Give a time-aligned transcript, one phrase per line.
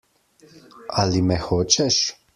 [1.03, 1.97] Ali me hočeš?